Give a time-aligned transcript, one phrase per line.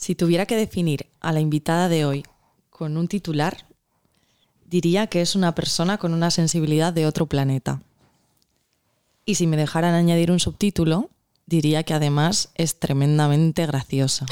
[0.00, 2.24] Si tuviera que definir a la invitada de hoy
[2.70, 3.66] con un titular,
[4.64, 7.82] diría que es una persona con una sensibilidad de otro planeta.
[9.26, 11.10] Y si me dejaran añadir un subtítulo,
[11.44, 14.24] diría que además es tremendamente graciosa.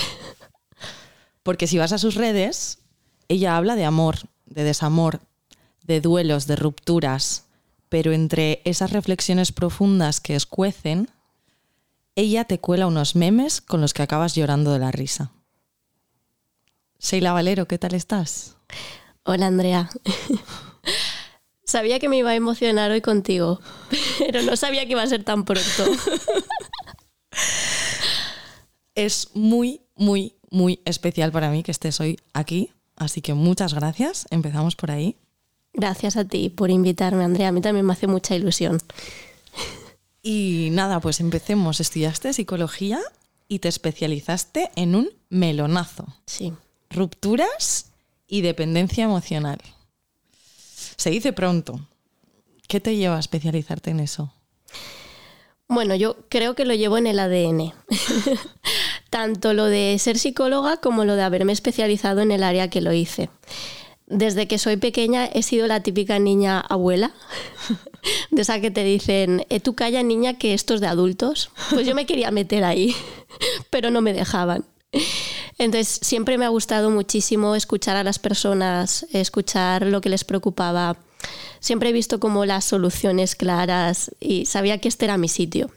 [1.42, 2.78] Porque si vas a sus redes,
[3.28, 4.16] ella habla de amor,
[4.46, 5.20] de desamor,
[5.82, 7.44] de duelos, de rupturas,
[7.90, 11.10] pero entre esas reflexiones profundas que escuecen,
[12.16, 15.30] ella te cuela unos memes con los que acabas llorando de la risa.
[17.00, 18.56] Sheila Valero, ¿qué tal estás?
[19.24, 19.88] Hola Andrea.
[21.64, 23.60] sabía que me iba a emocionar hoy contigo,
[24.18, 25.84] pero no sabía que iba a ser tan pronto.
[28.94, 34.26] es muy, muy, muy especial para mí que estés hoy aquí, así que muchas gracias.
[34.30, 35.16] Empezamos por ahí.
[35.74, 37.48] Gracias a ti por invitarme, Andrea.
[37.48, 38.80] A mí también me hace mucha ilusión.
[40.22, 41.78] Y nada, pues empecemos.
[41.78, 42.98] Estudiaste psicología
[43.46, 46.06] y te especializaste en un melonazo.
[46.26, 46.52] Sí.
[46.90, 47.92] Rupturas
[48.26, 49.58] y dependencia emocional.
[50.96, 51.80] Se dice pronto.
[52.66, 54.32] ¿Qué te lleva a especializarte en eso?
[55.68, 57.72] Bueno, yo creo que lo llevo en el ADN.
[59.10, 62.92] Tanto lo de ser psicóloga como lo de haberme especializado en el área que lo
[62.92, 63.30] hice.
[64.06, 67.12] Desde que soy pequeña he sido la típica niña abuela,
[68.30, 71.50] de esa que te dicen, eh, tú calla niña que esto es de adultos.
[71.70, 72.96] Pues yo me quería meter ahí,
[73.70, 74.64] pero no me dejaban.
[75.58, 80.96] Entonces siempre me ha gustado muchísimo escuchar a las personas, escuchar lo que les preocupaba.
[81.58, 85.70] Siempre he visto como las soluciones claras y sabía que este era mi sitio.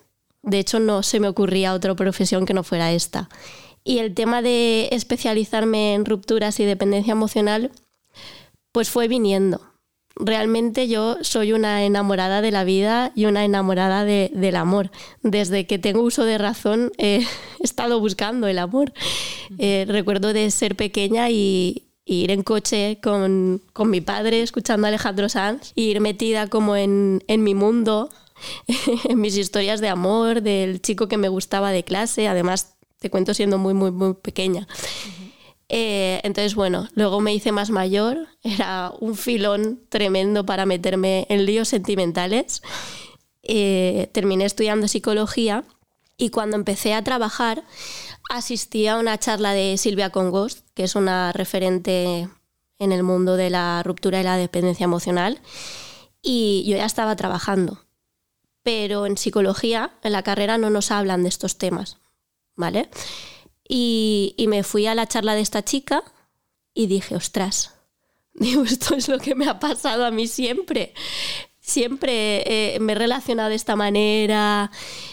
[0.43, 3.29] De hecho, no se me ocurría otra profesión que no fuera esta.
[3.83, 7.71] Y el tema de especializarme en rupturas y dependencia emocional
[8.71, 9.70] pues fue viniendo.
[10.15, 14.91] Realmente yo soy una enamorada de la vida y una enamorada del amor.
[15.23, 17.25] Desde que tengo uso de razón he
[17.59, 18.93] estado buscando el amor.
[19.57, 25.29] Eh, recuerdo de ser pequeña y, ir en coche con, mi padre escuchando a Alejandro
[25.29, 28.09] Sanz y ir metida como en, mi mundo,
[29.07, 32.27] en mis historias de amor, del chico que me gustaba de clase.
[32.27, 34.67] Además, te cuento siendo muy, muy, muy pequeña.
[35.73, 41.45] Eh, entonces, bueno, luego me hice más mayor, era un filón tremendo para meterme en
[41.45, 42.61] líos sentimentales.
[43.41, 45.63] Eh, terminé estudiando psicología
[46.17, 47.63] y cuando empecé a trabajar
[48.29, 52.27] asistí a una charla de Silvia Congost, que es una referente
[52.77, 55.39] en el mundo de la ruptura y la dependencia emocional,
[56.21, 57.79] y yo ya estaba trabajando.
[58.61, 61.97] Pero en psicología, en la carrera, no nos hablan de estos temas,
[62.57, 62.89] ¿vale?
[63.73, 66.03] Y, me fui a la charla de esta chica
[66.73, 67.73] y dije, ostras,
[68.33, 70.93] digo, esto es lo que me ha pasado a mí siempre.
[71.61, 74.71] Siempre eh, me he relacionado de esta manera.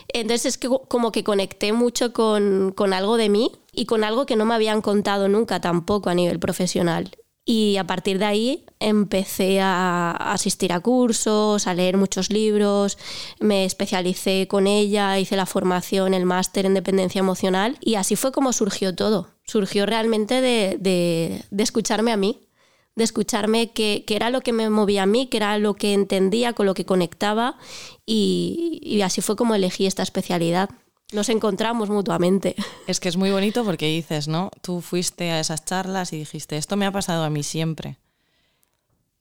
[0.08, 4.26] Entonces es que como que conecté mucho con, con algo de mí y con algo
[4.26, 7.16] que no me habían contado nunca tampoco a nivel profesional.
[7.50, 12.98] Y a partir de ahí empecé a asistir a cursos, a leer muchos libros,
[13.40, 17.78] me especialicé con ella, hice la formación, el máster en dependencia emocional.
[17.80, 19.30] Y así fue como surgió todo.
[19.44, 22.50] Surgió realmente de, escucharme a mí,
[22.96, 26.52] de escucharme que, era lo que me movía a mí, que era lo que entendía,
[26.52, 27.56] con lo que conectaba.
[28.04, 30.68] Y así fue como elegí esta especialidad
[31.12, 32.54] nos encontramos mutuamente.
[32.86, 34.50] Es que es muy bonito porque dices, ¿no?
[34.60, 37.98] Tú fuiste a esas charlas y dijiste, esto me ha pasado a mí siempre.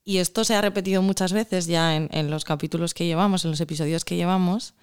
[0.04, 3.62] Y esto se ha repetido muchas veces ya en, los capítulos que llevamos, en los
[3.62, 4.74] episodios que llevamos.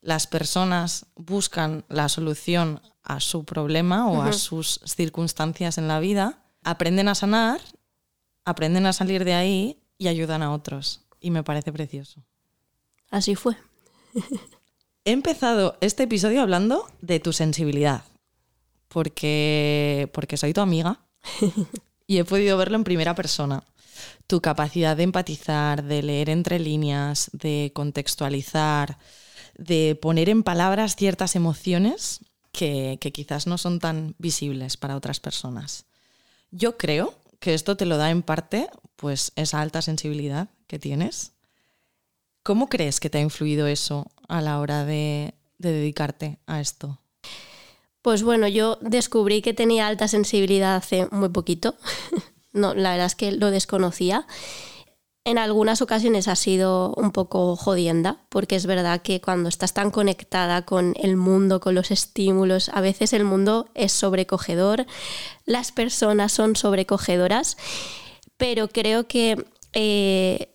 [0.00, 6.42] Las personas buscan la solución a su problema o a sus circunstancias en la vida,
[6.62, 7.60] aprenden a sanar,
[8.44, 11.02] aprenden a salir de ahí y ayudan a otros.
[11.20, 12.22] Y me parece precioso.
[13.10, 13.56] Así fue.
[15.06, 18.04] He empezado este episodio hablando de tu sensibilidad,
[18.88, 21.00] porque, porque soy tu amiga
[22.06, 23.64] y he podido verlo en primera persona.
[24.26, 28.96] Tu capacidad de empatizar, de leer entre líneas, de contextualizar,
[29.58, 32.20] de poner en palabras ciertas emociones
[32.50, 35.84] que, que quizás no son tan visibles para otras personas.
[36.50, 41.34] Yo creo que esto te lo da en parte pues esa alta sensibilidad que tienes
[42.44, 47.00] ¿Cómo crees que te ha influido eso a la hora de, dedicarte a esto?
[48.02, 51.76] Pues bueno, yo descubrí que tenía alta sensibilidad hace muy poquito.
[52.52, 54.26] no, la verdad es que lo desconocía.
[55.26, 59.90] En algunas ocasiones ha sido un poco jodienda, porque es verdad que cuando estás tan
[59.90, 64.84] conectada con el mundo, con los estímulos, a veces el mundo es sobrecogedor,
[65.46, 67.56] las personas son sobrecogedoras,
[68.36, 70.54] pero creo que eh,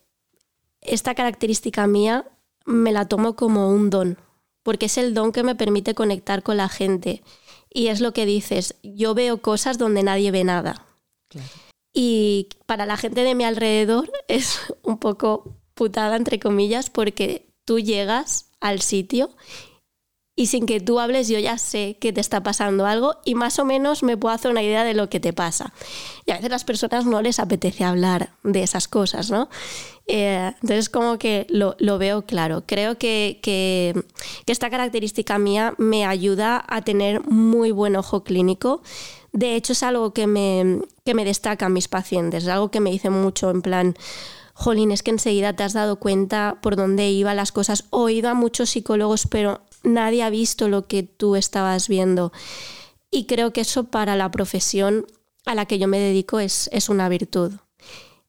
[0.82, 2.26] esta característica mía
[2.66, 4.18] me la tomo como un don,
[4.62, 7.22] porque es el don que me permite conectar con la gente
[7.72, 10.86] Y es lo que dices, yo veo cosas donde nadie ve nada.
[11.92, 17.78] Y para la gente de mi alrededor es un poco putada, entre comillas, porque tú
[17.78, 19.30] llegas al sitio
[20.40, 23.58] y sin que tú hables yo ya sé que te está pasando algo y más
[23.58, 25.74] o menos me puedo hacer una idea de lo que te pasa.
[26.24, 29.50] Y a veces las personas no les apetece hablar de esas cosas, ¿no?
[30.12, 32.64] Eh, entonces como que lo, veo claro.
[32.66, 33.94] Creo que, que,
[34.46, 38.82] esta característica mía me ayuda a tener muy buen ojo clínico.
[39.32, 42.90] De hecho es algo que me, que me destacan mis pacientes, es algo que me
[42.90, 43.96] dicen mucho en plan
[44.52, 47.84] jolín, es que enseguida te has dado cuenta por dónde iban las cosas.
[47.92, 52.32] He oído a muchos psicólogos, pero nadie ha visto lo que tú estabas viendo.
[53.12, 55.06] Y creo que eso para la profesión
[55.46, 57.52] a la que yo me dedico es, es una virtud.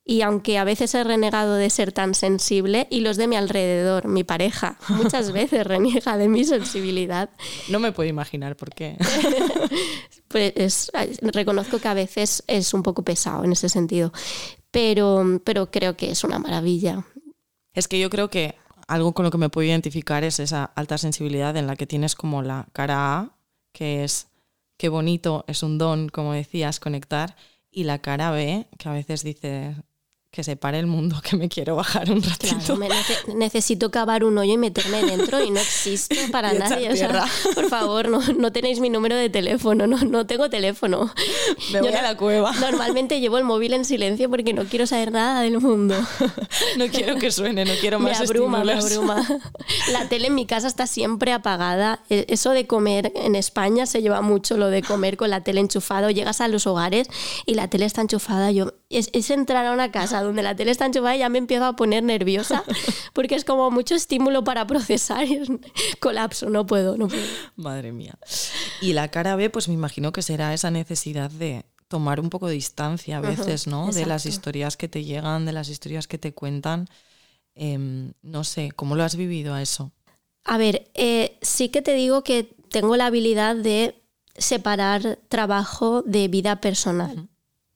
[0.03, 4.07] Y aunque a veces he renegado de ser tan sensible, y los de mi alrededor,
[4.07, 7.29] mi pareja, muchas veces reniega de mi sensibilidad.
[7.69, 8.97] No me puedo imaginar por qué.
[10.27, 14.11] pues reconozco que a veces es un poco pesado en ese sentido,
[14.71, 17.05] pero, pero creo que es una maravilla.
[17.73, 18.55] Es que yo creo que
[18.87, 22.15] algo con lo que me puedo identificar es esa alta sensibilidad en la que tienes
[22.15, 23.37] como la cara A,
[23.71, 24.27] que es
[24.77, 27.35] qué bonito, es un don, como decías, conectar,
[27.69, 29.75] y la cara B, que a veces dice
[30.31, 32.79] que se pare el mundo, que me quiero bajar un ratito.
[33.35, 36.89] necesito cavar un hoyo y meterme dentro y no existo para nadie.
[37.53, 41.13] por favor, no, no, tenéis mi número de teléfono, no, no tengo teléfono.
[41.73, 42.53] Me voy a la cueva.
[42.53, 45.95] Normalmente llevo el móvil en silencio porque no quiero saber nada del mundo.
[46.77, 49.27] no quiero que suene, no quiero más Me abruma, me abruma.
[49.91, 51.99] La tele en mi casa está siempre apagada.
[52.09, 55.59] E, eso de comer en España se lleva mucho, lo de comer con la tele
[55.59, 56.09] enchufada.
[56.11, 57.09] Llegas a los hogares
[57.45, 58.51] y la tele está enchufada.
[58.51, 61.37] Yo, es, es entrar a una casa donde la tele está enchufada y ya me
[61.37, 62.63] empiezo a poner nerviosa
[63.13, 65.41] porque es como mucho estímulo para procesar y
[65.99, 67.23] colapso, no puedo, no puedo.
[67.55, 68.17] Madre mía.
[68.81, 72.47] Y la cara B, pues me imagino que será esa necesidad de tomar un poco
[72.47, 73.91] de distancia a veces, ¿no?
[73.91, 76.87] De las historias que te llegan, de las historias que te cuentan.
[77.53, 79.91] Em, no sé, ¿cómo lo has vivido a eso?
[80.45, 84.01] A ver, eh, sí que te digo que tengo la habilidad de
[84.37, 87.27] separar trabajo de vida personal.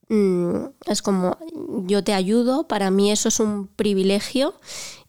[0.09, 1.37] Es como
[1.85, 4.55] yo te ayudo, para mí eso es un privilegio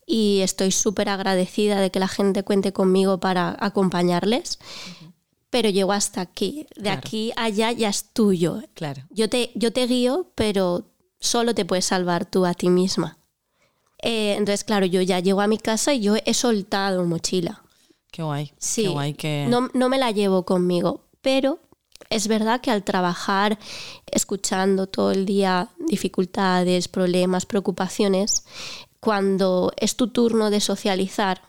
[0.07, 4.59] y estoy súper agradecida de que la gente cuente conmigo para acompañarles.
[5.51, 8.63] Pero llego hasta aquí, de aquí allá ya es tuyo.
[8.75, 9.03] Claro.
[9.11, 10.85] Yo te, yo te guío, pero
[11.21, 13.19] solo te puedes salvar tú a ti misma.
[14.03, 17.63] Eh, entonces, claro, yo ya llego a mi casa y yo he soltado mochila.
[18.11, 18.53] Qué guay.
[18.59, 19.47] Sí, qué guay que...
[19.49, 21.61] no, no me la llevo conmigo, pero
[22.11, 23.59] es verdad que al trabajar
[24.11, 28.45] escuchando todo el día dificultades, problemas, preocupaciones,
[29.01, 31.43] cuando es tu turno de socializar,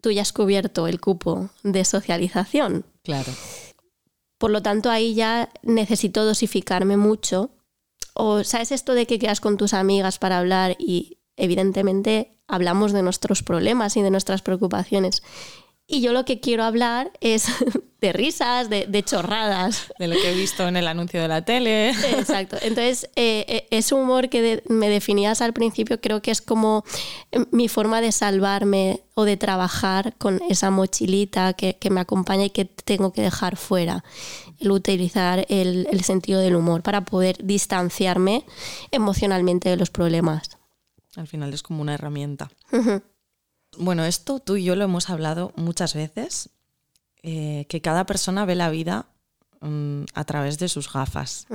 [0.00, 2.84] tú ya has cubierto el cupo de socialización.
[3.02, 3.32] Claro.
[4.38, 7.50] Por lo tanto, ahí ya necesito dosificarme mucho.
[8.12, 13.02] O, ¿sabes esto de que quedas con tus amigas para hablar y evidentemente hablamos de
[13.02, 15.22] nuestros problemas y de nuestras preocupaciones?
[15.86, 17.46] Y yo lo que quiero hablar es
[18.00, 19.92] de risas, de, chorradas.
[19.98, 21.90] De lo que he visto en el anuncio de la tele.
[21.90, 22.56] Exacto.
[22.62, 26.84] Entonces, eh, eh, ese humor que me definías al principio creo que es como
[27.32, 32.50] eh, mi forma de salvarme o de trabajar con esa mochilita que, me acompaña y
[32.50, 34.04] que tengo que dejar fuera.
[34.58, 38.44] El utilizar el, sentido del humor para poder distanciarme
[38.90, 40.50] emocionalmente de los problemas.
[41.16, 42.50] Al final es como una herramienta.
[43.78, 46.50] Bueno, esto tú y yo lo hemos hablado muchas veces,
[47.22, 49.06] eh, que cada persona ve la vida
[49.60, 51.46] mm, a través de sus gafas.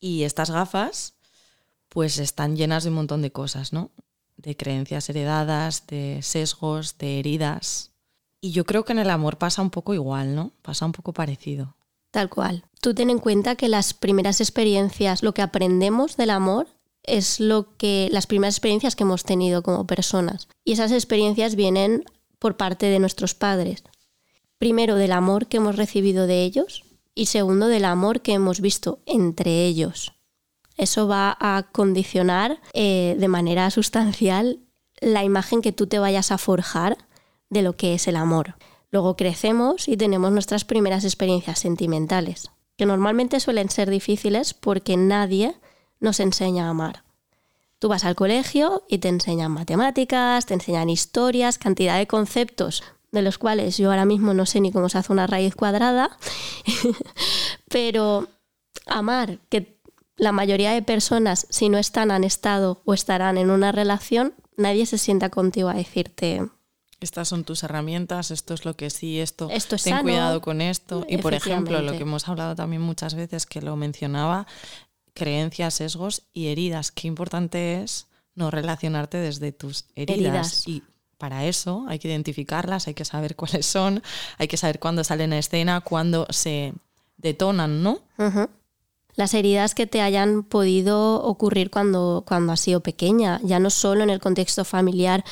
[0.00, 1.14] Y estas gafas,
[1.88, 3.90] pues están llenas de un montón de cosas, ¿no?
[4.36, 7.90] De creencias heredadas, de sesgos, de heridas.
[8.40, 10.52] Y yo creo que en el amor pasa un poco igual, ¿no?
[10.62, 11.74] Pasa un poco parecido.
[12.10, 12.64] Tal cual.
[12.80, 16.68] Tú ten en cuenta que las primeras experiencias, lo que aprendemos del amor,
[17.08, 20.48] es lo que las primeras experiencias que hemos tenido como personas.
[20.64, 22.04] Y esas experiencias vienen
[22.38, 23.84] por parte de nuestros padres.
[24.58, 26.84] Primero del amor que hemos recibido de ellos
[27.14, 30.12] y segundo del amor que hemos visto entre ellos.
[30.76, 34.60] Eso va a condicionar eh, de manera sustancial
[35.00, 36.96] la imagen que tú te vayas a forjar
[37.50, 38.56] de lo que es el amor.
[38.90, 45.56] Luego crecemos y tenemos nuestras primeras experiencias sentimentales, que normalmente suelen ser difíciles porque nadie
[46.00, 47.04] nos enseña a amar.
[47.78, 53.22] Tú vas al colegio y te enseñan matemáticas, te enseñan historias, cantidad de conceptos de
[53.22, 56.10] los cuales yo ahora mismo no sé ni cómo se hace una raíz cuadrada,
[57.68, 58.28] pero
[58.86, 59.78] amar, que
[60.16, 64.84] la mayoría de personas, si no están, han estado o estarán en una relación, nadie
[64.86, 66.42] se sienta contigo a decirte
[67.00, 70.02] estas son tus herramientas, esto es lo que sí, esto, Esto es ten sano.
[70.02, 71.04] cuidado con esto.
[71.08, 74.48] Y por ejemplo, lo que hemos hablado también muchas veces, que lo mencionaba,
[75.18, 76.90] creencias, sesgos y heridas.
[76.92, 80.18] Qué importante es no relacionarte desde tus heridas.
[80.18, 80.68] Heridas.
[80.68, 80.82] Y
[81.18, 84.02] para eso hay que identificarlas, hay que saber cuáles son,
[84.38, 86.72] hay que saber cuándo salen a escena, cuándo se
[87.18, 88.00] detonan, ¿no?
[89.16, 94.04] Las heridas que te hayan podido ocurrir cuando, cuando has sido pequeña, ya no solo
[94.04, 95.24] en el contexto familiar,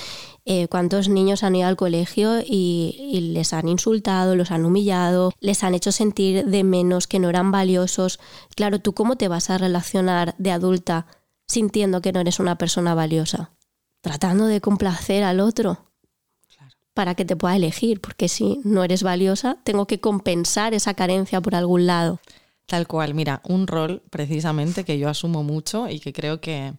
[0.46, 5.32] eh, cuántos niños han ido al colegio y, y les han insultado, los han humillado,
[5.40, 8.20] les han hecho sentir de menos, que no eran valiosos.
[8.54, 11.08] Claro, ¿tú cómo te vas a relacionar de adulta
[11.48, 13.50] sintiendo que no eres una persona valiosa?
[14.00, 15.86] Tratando de complacer al otro
[16.94, 21.42] para que te pueda elegir, porque si no eres valiosa, tengo que compensar esa carencia
[21.42, 22.20] por algún lado.
[22.64, 26.72] Tal cual, mira, un rol precisamente que yo asumo mucho y que creo que,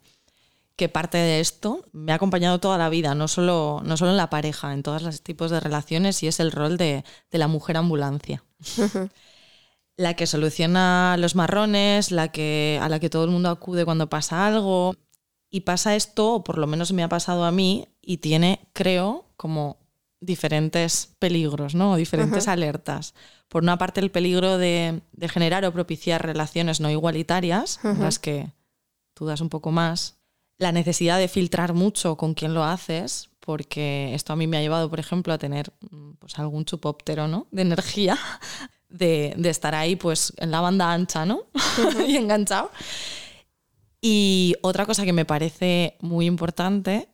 [0.77, 4.17] que parte de esto me ha acompañado toda la vida, no solo, no solo en
[4.17, 7.48] la pareja, en todos los tipos de relaciones, y es el rol de, de la
[7.48, 8.43] mujer ambulancia.
[9.98, 14.07] la que soluciona los marrones, la que, a la que todo el mundo acude cuando
[14.07, 14.96] pasa algo.
[15.50, 19.25] Y pasa esto, o por lo menos me ha pasado a mí, y tiene, creo,
[19.36, 19.77] como
[20.19, 21.93] diferentes peligros, ¿no?
[21.93, 23.15] O diferentes alertas.
[23.48, 28.19] Por una parte, el peligro de, de generar o propiciar relaciones no igualitarias, en las
[28.19, 28.51] que
[29.15, 30.16] tú das un poco más.
[30.57, 34.61] La necesidad de filtrar mucho con quién lo haces, porque esto a mí me ha
[34.61, 37.47] llevado, por ejemplo, a tener mm, pues, algún chupóptero ¿no?
[37.51, 38.17] de energía,
[38.89, 41.43] de, de estar ahí pues, en la banda ancha ¿no?
[42.07, 42.71] y enganchado.
[44.01, 47.09] Y otra cosa que me parece muy importante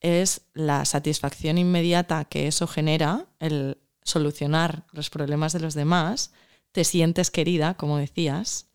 [0.00, 6.32] es la satisfacción inmediata que eso genera, el solucionar los problemas de los demás,
[6.72, 8.69] te sientes querida, como decías,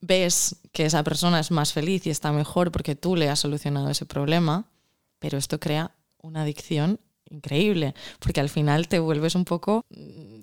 [0.00, 3.90] ves que esa persona es más feliz y está mejor porque tú le has solucionado
[3.90, 4.70] ese problema,
[5.18, 7.00] pero esto crea una adicción
[7.30, 9.84] increíble, porque al final te vuelves un poco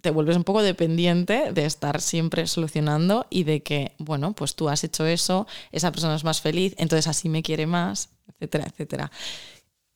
[0.05, 4.69] te vuelves un poco dependiente de estar siempre solucionando y de que, bueno, pues tú
[4.69, 9.12] has hecho eso, esa persona es más feliz, entonces así me quiere más, etcétera, etcétera.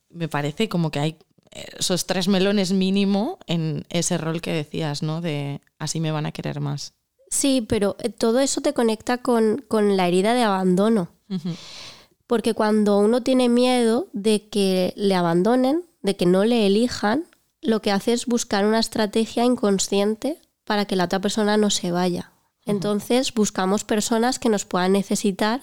[0.10, 1.18] Me parece como que hay
[1.52, 5.22] esos tres melones mínimo en ese rol que decías, ¿no?
[5.22, 6.96] De así me van a querer más.
[7.30, 11.10] Sí, pero eh, todo eso te conecta con, con la herida de abandono.
[12.26, 17.26] Porque cuando uno tiene miedo de que le abandonen, de que no le elijan,
[17.62, 21.92] lo que hace es buscar una estrategia inconsciente para que la otra persona no se
[21.92, 22.32] vaya.
[22.66, 25.62] Entonces buscamos personas que nos puedan necesitar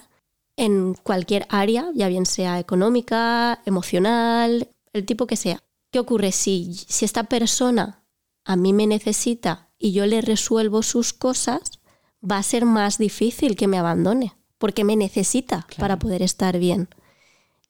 [0.57, 5.63] en cualquier área, ya bien sea económica, emocional, el tipo que sea.
[5.93, 8.03] ¿Qué ocurre si, si esta persona
[8.45, 11.61] a mí me necesita y yo le resuelvo sus cosas?
[12.29, 16.89] Va a ser más difícil que me abandone, porque me necesita para poder estar bien.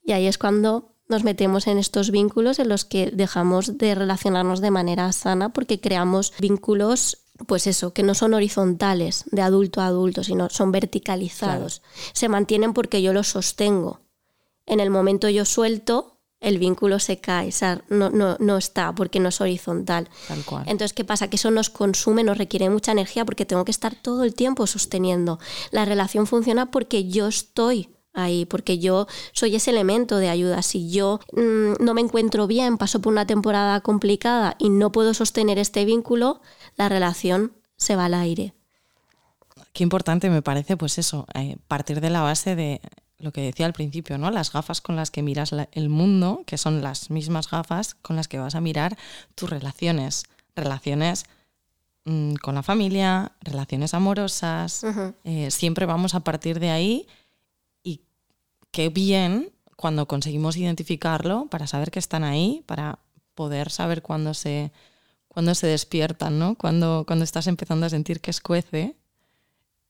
[0.05, 4.61] Y ahí es cuando nos metemos en estos vínculos en los que dejamos de relacionarnos
[4.61, 9.87] de manera sana porque creamos vínculos, pues eso, que no son horizontales, de adulto a
[9.87, 11.83] adulto, sino son verticalizados.
[12.13, 14.01] Se mantienen porque yo los sostengo.
[14.65, 16.16] En el momento yo suelto,
[16.47, 20.09] el vínculo se cae, o sea, no, no, no está porque no es horizontal.
[20.29, 20.63] Tal cual.
[20.67, 21.29] Entonces, ¿qué pasa?
[21.29, 24.69] Que eso nos consume, nos requiere mucha energía porque tengo que estar todo el tiempo
[24.69, 25.41] sosteniendo.
[25.73, 30.63] La relación funciona porque yo estoy ahí, porque yo soy ese elemento de ayuda.
[30.63, 35.15] Si yo mm, no me encuentro bien, paso por una temporada complicada y no puedo
[35.15, 36.41] sostener este vínculo,
[36.77, 38.55] la relación se va al aire.
[39.73, 42.81] Qué importante me parece, pues eso, eh, partir de la base de
[43.19, 44.31] lo que decía al principio, ¿no?
[44.31, 48.17] Las gafas con las que miras la- el mundo, que son las mismas gafas con
[48.17, 48.97] las que vas a mirar
[49.35, 50.25] tus relaciones.
[50.55, 51.25] Relaciones
[52.05, 54.83] mm, con la familia, relaciones amorosas.
[55.25, 57.07] eh, siempre vamos a partir de ahí
[57.83, 58.03] y
[58.71, 62.99] qué bien cuando conseguimos identificarlo para saber que están ahí, para
[63.35, 64.73] poder saber cuándo se,
[65.29, 66.55] cuándo se despiertan, ¿no?
[66.55, 68.97] Cuando, cuando estás empezando a sentir que escuece.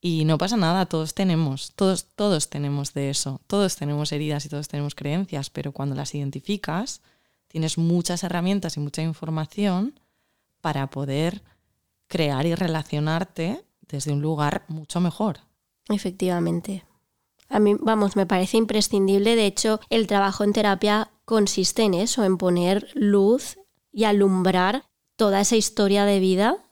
[0.08, 4.48] Y no pasa nada, todos tenemos, todos, todos tenemos de eso, todos tenemos heridas y
[4.48, 7.02] todos tenemos creencias, pero cuando las identificas,
[7.48, 9.98] tienes muchas herramientas y mucha información
[10.60, 11.42] para poder
[12.06, 15.40] crear y relacionarte desde un lugar mucho mejor.
[15.88, 16.84] Efectivamente.
[17.48, 19.34] A mí, vamos, me parece imprescindible.
[19.34, 23.58] De hecho, el trabajo en terapia consiste en eso, en poner luz
[23.90, 24.84] y alumbrar
[25.16, 26.65] toda esa historia de vida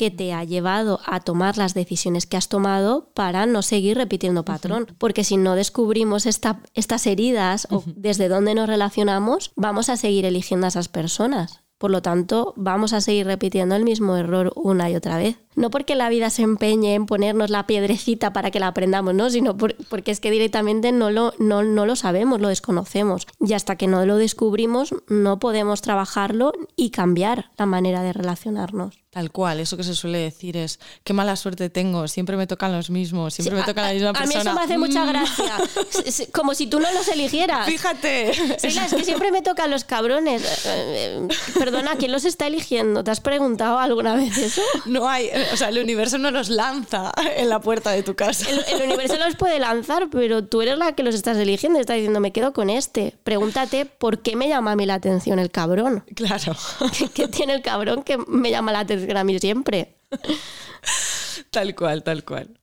[0.00, 4.46] que te ha llevado a tomar las decisiones que has tomado para no seguir repitiendo
[4.46, 4.86] patrón.
[4.96, 10.24] Porque si no descubrimos esta- estas heridas o desde dónde nos relacionamos, vamos a seguir
[10.24, 11.60] eligiendo a esas personas.
[11.76, 15.36] Por lo tanto, vamos a seguir repitiendo el mismo error una y otra vez.
[15.60, 19.30] No porque la vida se empeñe en ponernos la piedrecita para que la aprendamos, ¿no?
[19.30, 23.26] Sino porque es que directamente no lo, no, no lo sabemos, lo desconocemos.
[23.40, 28.98] Y hasta que no lo descubrimos, no podemos trabajarlo y cambiar la manera de relacionarnos.
[29.10, 32.70] Tal cual, eso que se suele decir es, qué mala suerte tengo, siempre me tocan
[32.70, 34.40] los mismos, siempre me toca la misma persona.
[34.40, 35.08] A mí eso me hace mucha Mm.
[35.08, 35.56] gracia,
[36.32, 37.66] como si tú no los eligieras.
[37.66, 38.30] Fíjate.
[38.30, 40.42] Es que siempre me tocan los cabrones.
[40.64, 43.02] Eh, eh, Perdona, ¿quién los está eligiendo?
[43.02, 44.62] ¿Te has preguntado alguna vez eso?
[44.86, 48.48] No hay, o sea, el universo no los lanza en la puerta de tu casa.
[48.50, 51.78] El, el universo los puede lanzar, pero tú eres la que los estás eligiendo.
[51.78, 53.14] Estás diciendo, me quedo con este.
[53.24, 56.04] Pregúntate por qué me llama a mí la atención el cabrón.
[56.14, 56.56] Claro.
[56.96, 59.94] ¿Qué, qué tiene el cabrón que me llama la atención a mí siempre?
[61.50, 62.58] Tal cual, tal cual.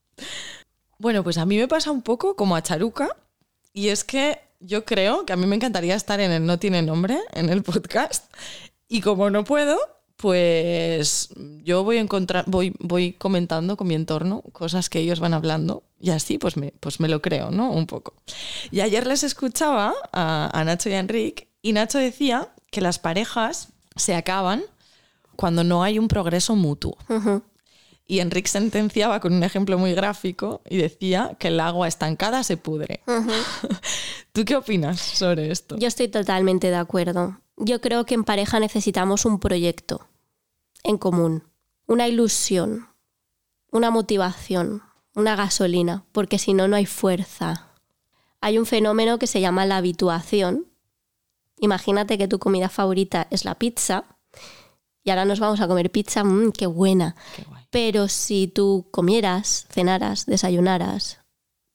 [0.97, 3.09] Bueno, pues a mí me pasa un poco como a Charuca,
[3.73, 6.81] y es que yo creo que a mí me encantaría estar en el No Tiene
[6.81, 8.33] Nombre, en el podcast,
[8.87, 9.77] y como no puedo,
[10.17, 11.29] pues
[11.63, 16.09] yo voy, encontrar, voy, voy comentando con mi entorno cosas que ellos van hablando, y
[16.09, 17.71] así pues me, pues me lo creo, ¿no?
[17.71, 18.13] Un poco.
[18.71, 22.99] Y ayer les escuchaba a, a Nacho y a Enrique, y Nacho decía que las
[22.99, 24.63] parejas se acaban
[25.35, 26.97] cuando no hay un progreso mutuo.
[28.05, 32.57] Y Enrique sentenciaba con un ejemplo muy gráfico y decía que el agua estancada se
[32.57, 33.01] pudre.
[34.31, 35.77] ¿Tú qué opinas sobre esto?
[35.77, 37.39] Yo estoy totalmente de acuerdo.
[37.57, 40.07] Yo creo que en pareja necesitamos un proyecto
[40.83, 41.43] en común,
[41.87, 42.87] una ilusión,
[43.71, 44.83] una motivación,
[45.15, 47.67] una gasolina, porque si no, no hay fuerza.
[48.41, 50.67] Hay un fenómeno que se llama la habituación.
[51.59, 54.05] Imagínate que tu comida favorita es la pizza
[55.03, 57.15] y ahora nos vamos a comer pizza, mmm, qué buena.
[57.35, 57.45] Qué.
[57.69, 61.19] Pero si tú comieras, cenaras, desayunaras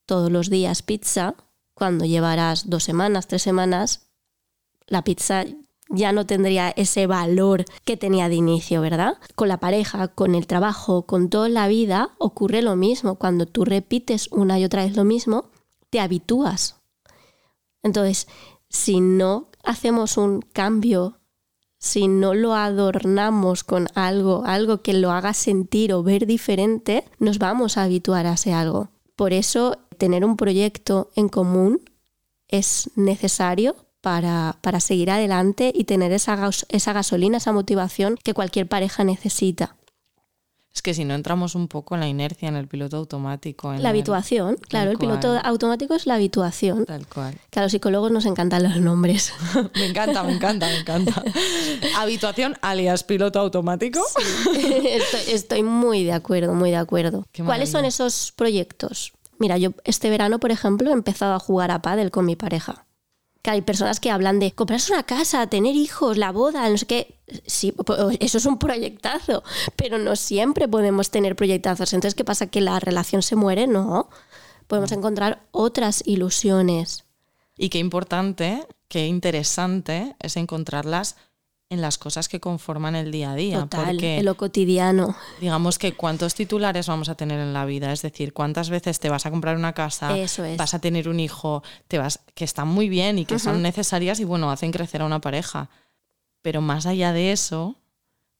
[0.07, 1.35] todos los días pizza,
[1.75, 4.07] cuando llevarás dos semanas, tres semanas,
[4.87, 5.45] la pizza
[5.93, 9.19] ya no tendría ese valor que tenía de inicio, ¿verdad?
[9.35, 13.17] Con la pareja, con el trabajo, con toda la vida ocurre lo mismo.
[13.17, 15.51] Cuando tú repites una y otra vez lo mismo,
[15.91, 16.77] te habitúas.
[17.83, 18.27] Entonces,
[18.69, 21.19] si no hacemos un cambio,
[21.79, 27.39] si no lo adornamos con algo, algo que lo haga sentir o ver diferente, nos
[27.39, 28.89] vamos a habituar a ese algo.
[29.15, 31.83] Por eso, tener un proyecto en común
[32.49, 38.35] es necesario para, para seguir adelante y tener esa, gas- esa gasolina, esa motivación que
[38.35, 39.77] cualquier pareja necesita.
[40.75, 43.69] Es que si no entramos un poco en la inercia, en el piloto automático.
[43.75, 45.43] En La el- habituación, claro, el piloto cual.
[45.45, 46.87] automático es la habituación.
[46.87, 47.37] Tal cual.
[47.51, 49.35] Que a los psicólogos nos encantan los nombres.
[49.75, 51.23] Me encanta, me encanta, me encanta.
[51.99, 54.01] Habituación alias piloto automático.
[54.57, 57.27] estoy, estoy muy de acuerdo, muy de acuerdo.
[57.45, 59.12] ¿Cuáles son esos proyectos?
[59.38, 62.87] Mira, yo este verano, por ejemplo, he empezado a jugar a pádel con mi pareja.
[63.42, 66.87] Que hay personas que hablan de comprarse una casa, tener hijos, la boda, no sé
[66.87, 67.20] qué.
[67.46, 69.42] Sí, po- eso es un proyectazo,
[69.74, 71.92] pero no siempre podemos tener proyectazos.
[71.92, 72.46] Entonces, ¿qué pasa?
[72.46, 73.66] ¿Que la relación se muere?
[73.66, 74.09] No.
[74.68, 77.05] Podemos encontrar otras ilusiones.
[77.59, 81.16] Y qué importante, qué interesante es encontrarlas
[81.73, 83.61] en las cosas que conforman el día a día.
[83.61, 85.17] Total, porque en lo cotidiano.
[85.41, 89.09] digamos que cuántos titulares vamos a tener en la vida, es decir, cuántas veces te
[89.09, 90.59] vas a comprar una casa, Eso es.
[90.59, 94.21] vas a tener un hijo, te vas que están muy bien y que son necesarias
[94.21, 95.71] y bueno, hacen crecer a una pareja.
[96.43, 97.77] Pero más allá de eso,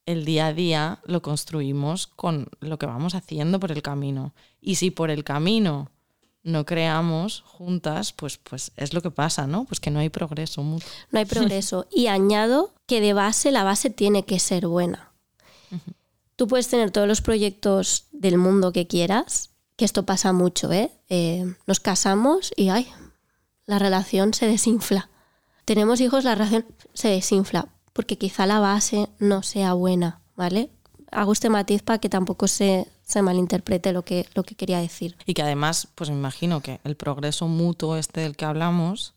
[0.05, 4.35] el día a día lo construimos con lo que vamos haciendo por el camino.
[4.61, 5.89] Y si por el camino
[6.43, 9.63] no creamos juntas, pues, pues es lo que pasa, ¿no?
[9.65, 10.89] Pues que no hay progreso mutuo.
[11.11, 11.87] no hay progreso.
[11.91, 15.11] Y añado que de base la base tiene que ser buena.
[16.35, 20.91] Tú puedes tener todos los proyectos del mundo que quieras, que esto pasa mucho, ¿eh?
[21.09, 22.87] Eh, nos casamos y ay,
[23.65, 25.09] la relación se desinfla.
[25.65, 30.69] Tenemos hijos, la relación se desinfla, porque quizá la base no sea buena, ¿vale?
[31.11, 35.15] Hago este matiz para que tampoco se, se malinterprete lo que, lo que quería decir.
[35.25, 39.13] Y que además, pues me imagino que el progreso mutuo este del que hablamos,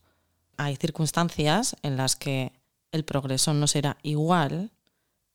[0.57, 2.53] hay circunstancias en las que
[2.93, 4.71] el progreso no será igual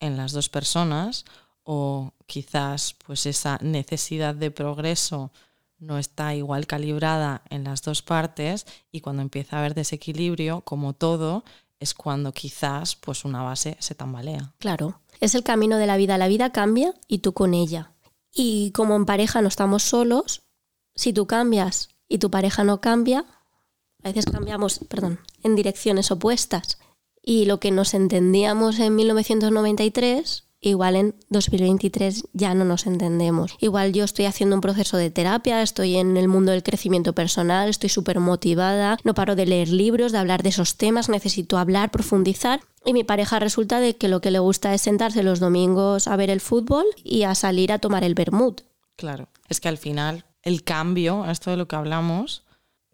[0.00, 1.24] en las dos personas
[1.64, 5.30] o quizás pues esa necesidad de progreso
[5.78, 10.92] no está igual calibrada en las dos partes y cuando empieza a haber desequilibrio, como
[10.92, 11.44] todo,
[11.80, 14.52] es cuando quizás pues una base se tambalea.
[14.58, 16.18] Claro, es el camino de la vida.
[16.18, 17.91] La vida cambia y tú con ella.
[18.34, 20.42] Y como en pareja no estamos solos,
[20.94, 23.26] si tú cambias y tu pareja no cambia,
[24.02, 26.78] a veces cambiamos, perdón, en direcciones opuestas.
[27.22, 33.56] Y lo que nos entendíamos en 1993 igual en 2023 ya no nos entendemos.
[33.60, 37.68] Igual yo estoy haciendo un proceso de terapia, estoy en el mundo del crecimiento personal,
[37.68, 41.90] estoy súper motivada, no paro de leer libros, de hablar de esos temas, necesito hablar,
[41.90, 42.60] profundizar.
[42.84, 46.16] Y mi pareja resulta de que lo que le gusta es sentarse los domingos a
[46.16, 48.62] ver el fútbol y a salir a tomar el vermut.
[48.96, 52.44] Claro, es que al final el cambio, esto de lo que hablamos,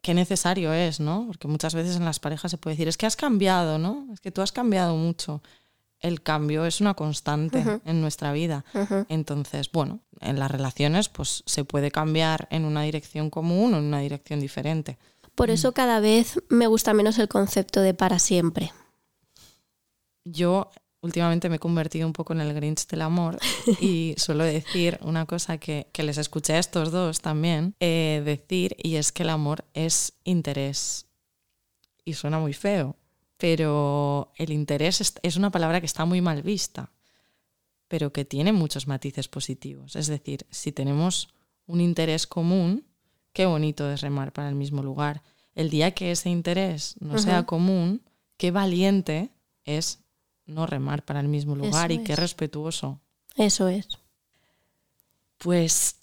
[0.02, 1.26] qué necesario es, ¿no?
[1.26, 4.06] Porque muchas veces en las parejas se puede decir, es que has cambiado, ¿no?
[4.12, 5.42] Es que tú has cambiado mucho
[6.00, 8.64] el cambio es una constante en nuestra vida.
[9.08, 13.84] Entonces, bueno, en las relaciones pues se puede cambiar en una dirección común o en
[13.84, 14.98] una dirección diferente.
[15.34, 18.72] Por eso cada vez me gusta menos el concepto de para siempre.
[20.24, 23.38] Yo últimamente me he convertido un poco en el Grinch del amor
[23.80, 28.96] y suelo decir una cosa que, les escuché a estos dos también eh, decir y
[28.96, 31.06] es que el amor es interés.
[32.04, 32.96] Y suena muy feo,
[33.38, 36.92] pero el interés es una palabra que está muy mal vista,
[37.86, 39.96] pero que tiene muchos matices positivos.
[39.96, 41.28] Es decir, si tenemos
[41.66, 42.84] un interés común,
[43.32, 45.22] qué bonito es remar para el mismo lugar.
[45.54, 48.02] El día que ese interés no sea común,
[48.36, 49.30] qué valiente
[49.64, 50.00] es
[50.44, 53.00] no remar para el mismo lugar y qué respetuoso.
[53.36, 53.86] Eso es.
[55.36, 55.96] Pues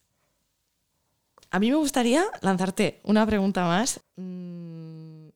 [1.51, 3.99] a mí me gustaría lanzarte una pregunta más.
[4.15, 5.27] Mm,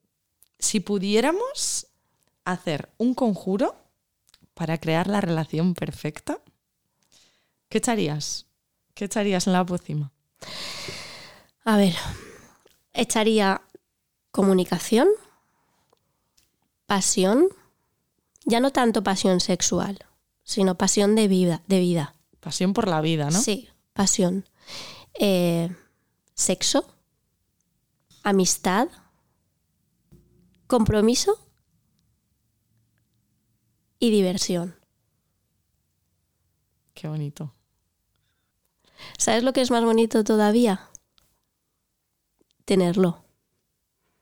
[0.57, 1.88] si pudiéramos
[2.51, 3.75] hacer un conjuro
[4.53, 6.39] para crear la relación perfecta,
[7.69, 8.47] ¿qué echarías?
[8.93, 10.11] ¿Qué echarías en la pócima?
[11.63, 11.95] A ver,
[12.93, 13.61] echaría
[14.31, 15.07] comunicación,
[16.85, 17.47] pasión,
[18.45, 19.99] ya no tanto pasión sexual,
[20.43, 21.63] sino pasión de vida.
[21.67, 22.15] De vida.
[22.39, 23.39] Pasión por la vida, ¿no?
[23.39, 24.45] Sí, pasión.
[25.19, 25.69] Eh,
[26.33, 26.85] sexo,
[28.23, 28.87] amistad,
[30.67, 31.48] compromiso
[33.99, 34.75] y diversión.
[36.93, 37.53] Qué bonito.
[39.17, 40.89] ¿Sabes lo que es más bonito todavía?
[42.65, 43.23] Tenerlo.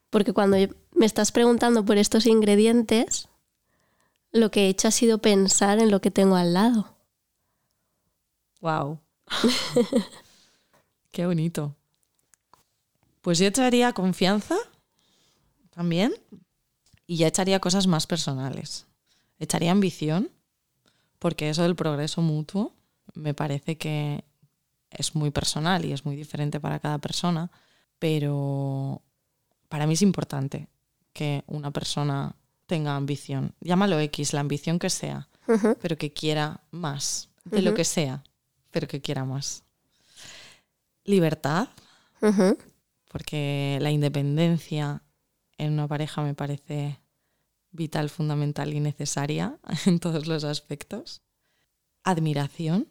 [0.09, 0.57] Porque cuando
[0.93, 3.29] me estás preguntando por estos ingredientes,
[4.31, 6.95] lo que he hecho ha sido pensar en lo que tengo al lado.
[8.61, 8.99] Wow.
[11.11, 11.75] Qué bonito.
[13.21, 14.55] Pues yo echaría confianza
[15.71, 16.13] también
[17.05, 18.86] y ya echaría cosas más personales
[19.39, 20.31] echaría ambición,
[21.19, 22.73] porque eso del progreso mutuo
[23.13, 24.23] me parece que
[24.89, 27.51] es muy personal y es muy diferente para cada persona,
[27.99, 29.01] pero
[29.69, 30.67] para mí es importante
[31.13, 32.35] que una persona
[32.67, 33.53] tenga ambición.
[33.61, 35.27] Llámalo X, la ambición que sea,
[35.81, 38.23] pero que quiera más, de lo que sea,
[38.71, 39.63] pero que quiera más.
[41.05, 41.69] Libertad,
[43.09, 45.01] porque la independencia
[45.57, 46.99] en una pareja me parece
[47.77, 51.21] vital, fundamental y necesaria en todos los aspectos.
[52.03, 52.87] Admiración.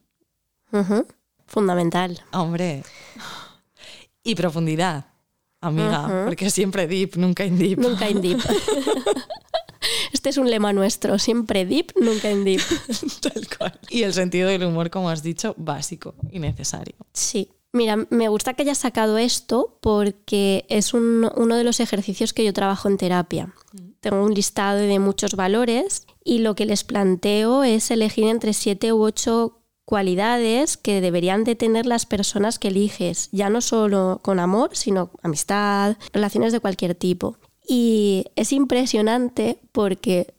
[1.47, 2.23] Fundamental.
[2.33, 2.83] Hombre.
[4.23, 5.07] Y profundidad,
[5.61, 7.79] amiga, porque siempre deep, nunca in deep.
[7.79, 8.41] Nunca in deep.
[10.13, 12.61] Este es un lema nuestro, siempre deep, nunca in deep.
[13.21, 13.79] Tal cual.
[13.89, 16.97] Y el sentido del humor, como has dicho, básico y necesario.
[17.13, 17.51] Sí.
[17.73, 22.53] Mira, me gusta que hayas sacado esto porque es uno de los ejercicios que yo
[22.53, 23.55] trabajo en terapia.
[23.73, 23.86] Mm.
[24.01, 28.93] Tengo un listado de muchos valores y lo que les planteo es elegir entre siete
[28.93, 34.41] u ocho cualidades que deberían de tener las personas que eliges, ya no solo con
[34.41, 37.39] amor, sino amistad, relaciones de cualquier tipo.
[37.67, 40.35] Y es impresionante porque,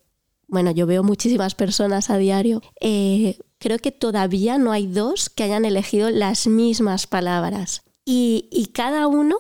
[0.47, 5.43] bueno, yo veo muchísimas personas a diario, eh, creo que todavía no hay dos que
[5.43, 7.83] hayan elegido las mismas palabras.
[8.05, 9.39] Y, cada uno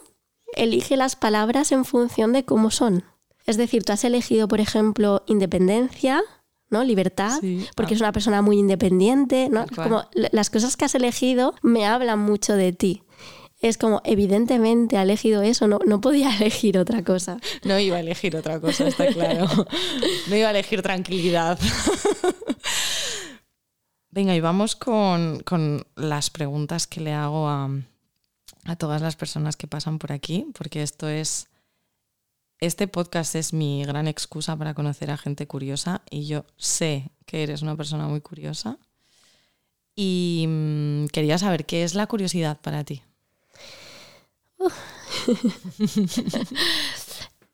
[0.55, 3.03] elige las palabras en función de cómo son.
[3.47, 6.21] Es decir, tú has elegido, por ejemplo, independencia,
[6.69, 6.83] ¿no?
[6.83, 7.39] Libertad,
[7.75, 9.65] porque es una persona muy independiente, ¿no?
[9.73, 13.03] Como las cosas que has elegido me hablan mucho de ti.
[13.59, 17.39] Es como, evidentemente ha elegido eso, no, no podía elegir otra cosa.
[17.63, 19.47] No iba a elegir otra cosa, está claro.
[20.27, 21.57] No iba a elegir tranquilidad.
[24.11, 25.43] Venga, y vamos con,
[25.95, 27.69] las preguntas que le hago a,
[28.77, 31.47] todas las personas que pasan por aquí, porque esto es.
[32.59, 37.43] Este podcast es mi gran excusa para conocer a gente curiosa y yo sé que
[37.43, 38.79] eres una persona muy curiosa.
[39.95, 43.03] Y mm, quería saber qué es la curiosidad para ti.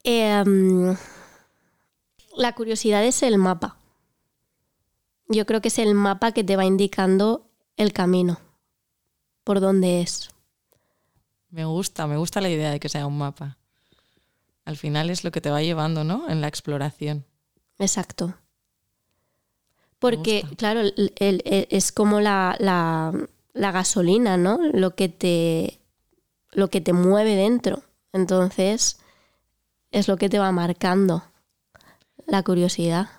[0.06, 0.98] Em,
[2.36, 3.78] la curiosidad es el mapa.
[5.30, 8.38] Yo creo que es el mapa que te va indicando el camino,
[9.46, 10.30] por dónde es.
[11.50, 13.58] Me gusta, me gusta la idea de que sea un mapa.
[14.65, 16.30] Al final es lo que te va llevando, ¿no?
[16.30, 17.26] En la exploración.
[17.80, 18.36] Exacto.
[19.99, 23.13] Porque, claro, el- el- el- es como la, la-
[23.54, 24.58] la gasolina, ¿no?
[24.73, 25.80] Lo que te.
[26.52, 27.82] lo que te mueve dentro.
[28.12, 28.99] Entonces,
[29.91, 31.23] es lo que te va marcando.
[32.28, 33.10] La curiosidad.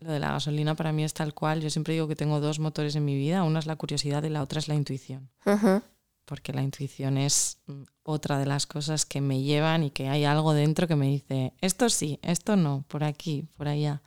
[0.00, 1.60] Lo de la gasolina para mí es tal cual.
[1.60, 3.44] Yo siempre digo que tengo dos motores en mi vida.
[3.44, 5.30] Una es la curiosidad y la otra es la intuición.
[6.24, 10.24] Porque la intuición es mm, otra de las cosas que me llevan y que hay
[10.24, 14.02] algo dentro que me dice, esto sí, esto no, por aquí, por allá.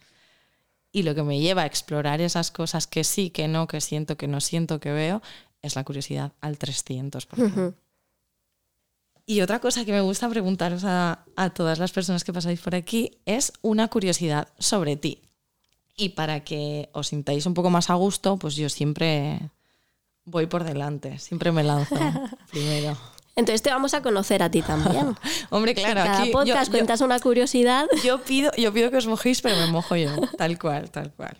[0.91, 4.15] Y lo que me lleva a explorar esas cosas que sí, que no, que siento,
[4.17, 5.21] que no siento, que veo,
[5.61, 7.25] es la curiosidad al 300%.
[7.37, 7.73] Ujú.
[9.25, 12.75] Y otra cosa que me gusta preguntaros a, a todas las personas que pasáis por
[12.75, 15.21] aquí es una curiosidad sobre ti.
[15.95, 19.49] Y para que os sintáis un poco más a gusto, pues yo siempre
[20.25, 21.95] voy por delante, siempre me lanzo
[22.51, 22.97] primero.
[23.35, 25.15] Entonces te vamos a conocer a ti también.
[25.49, 27.87] Hombre, claro, Cada aquí podcast yo, cuentas una curiosidad.
[28.03, 31.37] yo pido, yo pido que os mojéis, pero me mojo yo, tal cual, tal cual.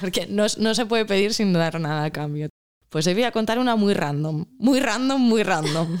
[0.00, 2.48] Porque no, no se puede pedir sin dar nada a cambio.
[2.88, 5.98] Pues hoy voy a contar una muy random, muy random, muy random.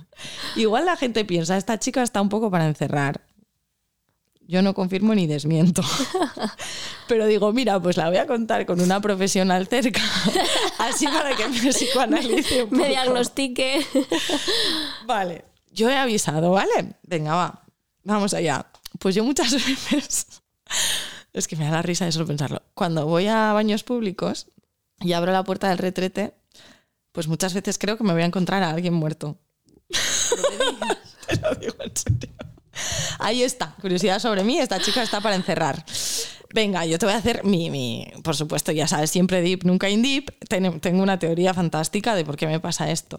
[0.56, 3.20] Igual la gente piensa, esta chica está un poco para encerrar.
[4.50, 5.80] Yo no confirmo ni desmiento.
[7.06, 10.02] Pero digo, mira, pues la voy a contar con una profesional cerca,
[10.78, 13.86] así para que me psicoanalice un Me diagnostique.
[15.06, 16.96] Vale, yo he avisado, ¿vale?
[17.04, 17.62] Venga, va,
[18.02, 18.66] vamos allá.
[18.98, 20.26] Pues yo muchas veces,
[21.32, 24.48] es que me da la risa de solo pensarlo, cuando voy a baños públicos
[24.98, 26.34] y abro la puerta del retrete,
[27.12, 29.38] pues muchas veces creo que me voy a encontrar a alguien muerto.
[31.28, 32.49] Te lo digo en serio.
[33.18, 35.84] Ahí está, curiosidad sobre mí, esta chica está para encerrar.
[36.52, 39.88] Venga, yo te voy a hacer mi, mi por supuesto, ya sabes, siempre deep, nunca
[39.88, 40.32] in deep.
[40.48, 43.18] Ten- Tengo una teoría fantástica de por qué me pasa esto.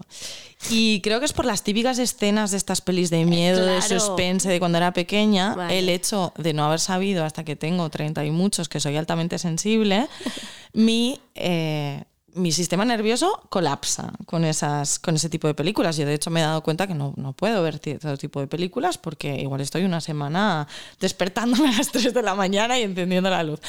[0.68, 4.50] Y creo que es por las típicas escenas de estas pelis de miedo, de suspense,
[4.50, 5.54] de cuando era pequeña.
[5.54, 5.78] Vale.
[5.78, 9.38] El hecho de no haber sabido hasta que tengo 30 y muchos, que soy altamente
[9.38, 10.08] sensible,
[10.74, 15.96] mi, eh, mi sistema nervioso colapsa con, esas, con ese tipo de películas.
[15.96, 18.46] Yo de hecho me he dado cuenta que no, no puedo ver cierto tipo de
[18.46, 20.66] películas porque igual estoy una semana
[21.00, 23.60] despertándome a las 3 de la mañana y encendiendo la luz.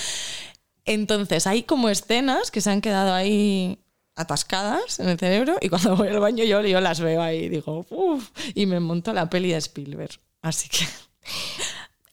[0.85, 3.79] Entonces hay como escenas que se han quedado ahí
[4.15, 7.49] atascadas en el cerebro y cuando voy al baño yo, yo las veo ahí y
[7.49, 10.19] digo, uff, y me monto la peli de Spielberg.
[10.41, 10.85] Así que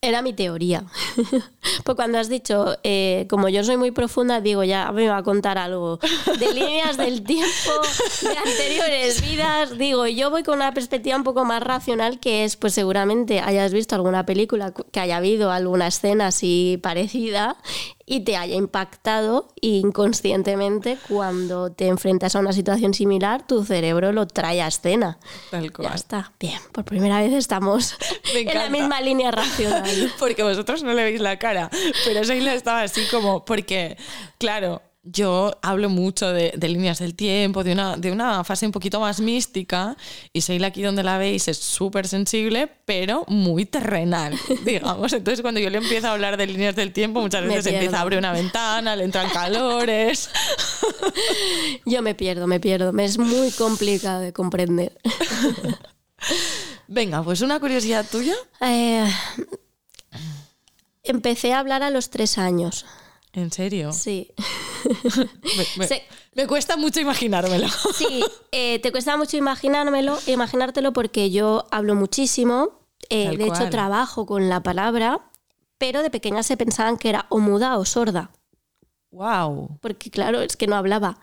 [0.03, 0.83] Era mi teoría.
[1.83, 5.23] pues cuando has dicho, eh, como yo soy muy profunda, digo, ya me va a
[5.23, 5.99] contar algo
[6.39, 7.71] de líneas del tiempo,
[8.23, 9.77] de anteriores vidas.
[9.77, 13.73] Digo, yo voy con una perspectiva un poco más racional, que es, pues seguramente hayas
[13.73, 17.57] visto alguna película que haya habido alguna escena así parecida
[18.11, 24.27] y te haya impactado inconscientemente cuando te enfrentas a una situación similar, tu cerebro lo
[24.27, 25.17] trae a escena.
[25.49, 25.95] tal Ya cual.
[25.95, 26.33] está.
[26.37, 27.95] Bien, por primera vez estamos
[28.35, 30.11] en la misma línea racional.
[30.19, 31.69] Porque vosotros no le veis la cara,
[32.03, 33.95] pero Sheila estaba así como, porque,
[34.37, 38.71] claro, yo hablo mucho de, de líneas del tiempo, de una, de una fase un
[38.71, 39.97] poquito más mística,
[40.31, 45.13] y Sheila aquí donde la veis es súper sensible, pero muy terrenal, digamos.
[45.13, 48.01] Entonces cuando yo le empiezo a hablar de líneas del tiempo, muchas veces empieza a
[48.01, 50.29] abrir una ventana, le entran calores.
[51.85, 52.93] Yo me pierdo, me pierdo.
[52.93, 54.97] Me es muy complicado de comprender.
[56.87, 58.35] Venga, pues una curiosidad tuya.
[58.59, 59.09] Eh,
[61.03, 62.85] empecé a hablar a los tres años.
[63.33, 63.91] ¿En serio?
[63.93, 64.31] Sí.
[65.05, 65.95] Me, me- Sí.
[66.35, 67.67] me cuesta mucho imaginármelo.
[67.95, 72.79] Sí, eh, te cuesta mucho imaginármelo, imaginártelo porque yo hablo muchísimo.
[73.09, 75.21] eh, de hecho, trabajo con la palabra,
[75.77, 78.31] pero de pequeña se pensaban que era o muda o sorda.
[79.11, 79.77] ¡Wow!
[79.81, 81.17] porque claro, es que no hablaba.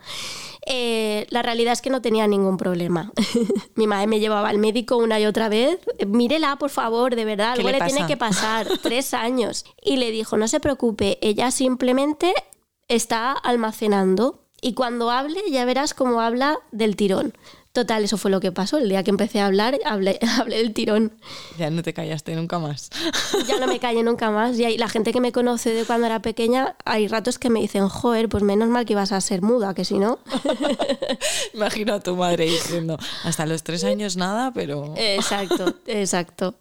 [0.66, 3.12] Eh, la realidad es que no tenía ningún problema.
[3.76, 5.78] Mi madre me llevaba al médico una y otra vez.
[6.06, 8.68] Mírela, por favor, de verdad, ¿Qué algo le le, tiene que pasar.
[8.82, 9.64] Tres años.
[9.82, 12.34] Y le dijo, no se preocupe, ella simplemente
[12.88, 14.44] está almacenando.
[14.60, 17.32] Y cuando hable, ya verás cómo habla del tirón.
[17.78, 18.78] Total, eso fue lo que pasó.
[18.78, 21.12] El día que empecé a hablar, hablé, hablé del tirón.
[21.58, 22.90] Ya no te callaste nunca más.
[23.46, 24.58] Ya no me callé nunca más.
[24.58, 27.60] Y hay- la gente que me conoce de cuando era pequeña, hay ratos que me
[27.60, 30.18] dicen, joder, pues menos mal que ibas a ser muda, que si no.
[31.54, 36.54] Imagino a tu madre diciendo, hasta los tres años nada, pero Exacto, exacto.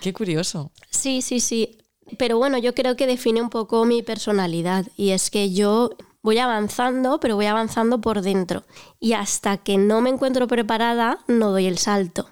[0.00, 0.70] qué curioso.
[0.90, 1.76] Sí, sí, sí.
[2.18, 4.86] Pero bueno, yo creo que define un poco mi personalidad.
[4.96, 5.90] Y es que yo
[6.22, 8.64] voy avanzando, pero voy avanzando por dentro.
[8.98, 12.28] Y hasta que no me encuentro preparada, no doy el salto.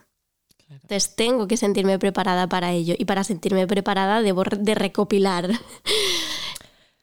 [0.68, 2.94] Entonces tengo que sentirme preparada para ello.
[2.98, 5.51] Y para sentirme preparada debo de recopilar.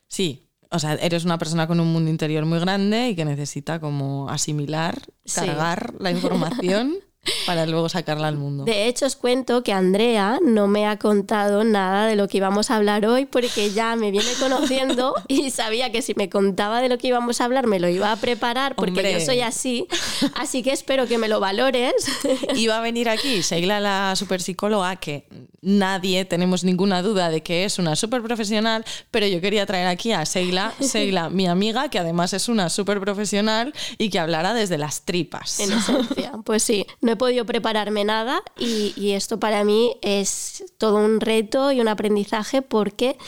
[0.08, 3.80] Sí, o sea, eres una persona con un mundo interior muy grande y que necesita
[3.80, 5.40] como asimilar, Sí.
[5.40, 6.94] cargar la información.
[7.46, 8.64] para luego sacarla al mundo.
[8.64, 12.70] De hecho, os cuento que Andrea no me ha contado nada de lo que íbamos
[12.70, 16.88] a hablar hoy porque ya me viene conociendo y sabía que si me contaba de
[16.88, 19.12] lo que íbamos a hablar me lo iba a preparar porque Hombre.
[19.12, 19.86] yo soy así.
[20.34, 21.94] Así que espero que me lo valores.
[22.54, 25.26] Iba a venir aquí Sheila, la superpsicóloga, que
[25.66, 30.12] nadie tenemos ninguna duda de que es una super profesional, pero yo quería traer aquí
[30.12, 34.78] a Sheila, Sheila, mi amiga, que además es una super profesional y que hablará desde
[34.78, 35.58] las tripas.
[35.60, 40.64] En esencia, pues sí, no he podido prepararme nada y, y esto para mí es
[40.78, 43.18] todo un reto y un aprendizaje porque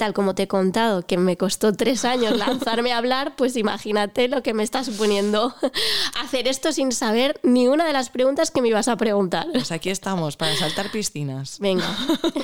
[0.00, 4.28] tal como te he contado, que me costó tres años lanzarme a hablar, pues imagínate
[4.28, 5.54] lo que me está suponiendo
[6.18, 9.46] hacer esto sin saber ni una de las preguntas que me ibas a preguntar.
[9.52, 11.58] Pues aquí estamos, para saltar piscinas.
[11.60, 11.86] Venga,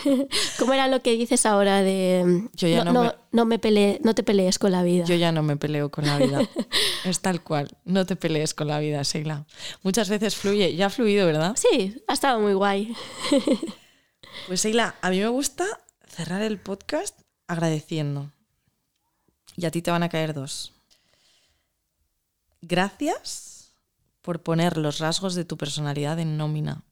[0.59, 4.01] ¿cómo era lo que dices ahora de Yo ya no no, me- no me pele-
[4.05, 5.05] no te pelees con la vida?
[5.07, 6.41] Yo ya no me peleo con la vida.
[7.05, 7.69] Es tal cual.
[7.85, 9.47] No te pelees con la vida, Sheila.
[9.83, 10.75] Muchas veces fluye.
[10.77, 11.55] Ya ha fluido, ¿verdad?
[11.57, 12.95] Sí, ha estado muy guay.
[14.47, 15.65] Pues Sheila, a mí me gusta
[16.09, 17.17] cerrar el podcast
[17.47, 18.33] agradeciendo.
[19.57, 20.73] Y a ti te van a caer dos.
[22.61, 23.73] Gracias
[24.23, 26.83] por poner los rasgos de tu personalidad en nómina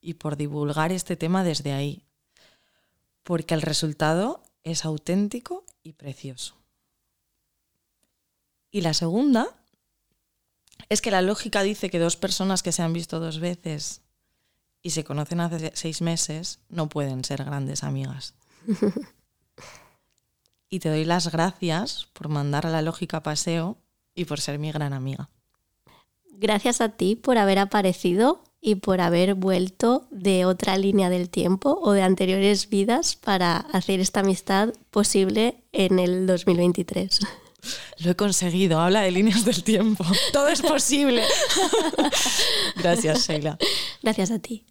[0.00, 2.04] y por divulgar este tema desde ahí.
[3.22, 6.56] Porque el resultado es auténtico y precioso.
[8.70, 9.48] Y la segunda
[10.88, 14.02] es que la lógica dice que dos personas que se han visto dos veces
[14.82, 18.34] y se conocen hace seis meses no pueden ser grandes amigas.
[20.68, 23.76] y te doy las gracias por mandar a la lógica a paseo
[24.14, 25.30] y por ser mi gran amiga.
[26.30, 31.78] Gracias a ti por haber aparecido y por haber vuelto de otra línea del tiempo
[31.82, 37.20] o de anteriores vidas para hacer esta amistad posible en el 2023.
[37.98, 40.04] Lo he conseguido, habla de líneas del tiempo.
[40.32, 41.22] Todo es posible.
[42.76, 43.58] Gracias, Sheila.
[44.02, 44.66] Gracias a ti.